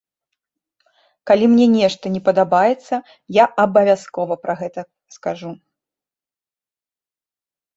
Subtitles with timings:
[1.31, 2.95] Калі мне нешта не падабаецца,
[3.39, 4.81] я абавязкова пра гэта
[5.19, 5.53] скажу.